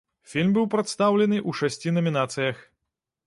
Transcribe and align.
Фільм 0.29 0.53
быў 0.55 0.63
прадстаўлены 0.73 1.37
ў 1.49 1.59
шасці 1.59 1.93
намінацыях. 1.97 2.65